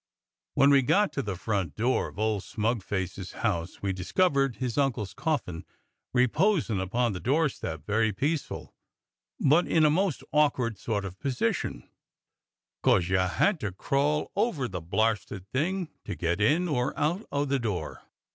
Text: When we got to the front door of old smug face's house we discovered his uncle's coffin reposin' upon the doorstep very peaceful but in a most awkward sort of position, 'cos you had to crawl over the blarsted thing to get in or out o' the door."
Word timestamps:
When 0.55 0.71
we 0.71 0.81
got 0.81 1.13
to 1.13 1.21
the 1.21 1.35
front 1.35 1.75
door 1.75 2.07
of 2.07 2.17
old 2.17 2.41
smug 2.41 2.81
face's 2.81 3.33
house 3.33 3.83
we 3.83 3.93
discovered 3.93 4.55
his 4.55 4.75
uncle's 4.75 5.13
coffin 5.13 5.63
reposin' 6.11 6.79
upon 6.81 7.13
the 7.13 7.19
doorstep 7.19 7.85
very 7.85 8.11
peaceful 8.11 8.73
but 9.39 9.67
in 9.67 9.85
a 9.85 9.91
most 9.91 10.23
awkward 10.31 10.79
sort 10.79 11.05
of 11.05 11.19
position, 11.19 11.87
'cos 12.81 13.09
you 13.09 13.17
had 13.19 13.59
to 13.59 13.71
crawl 13.71 14.31
over 14.35 14.67
the 14.67 14.81
blarsted 14.81 15.47
thing 15.51 15.87
to 16.05 16.15
get 16.15 16.41
in 16.41 16.67
or 16.67 16.97
out 16.99 17.27
o' 17.31 17.45
the 17.45 17.59
door." 17.59 18.01